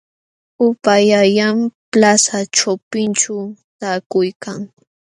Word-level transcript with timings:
Upaallallaam 0.67 1.57
plaza 1.91 2.37
ćhawpinćhu 2.57 3.35
taakuykan. 3.79 4.59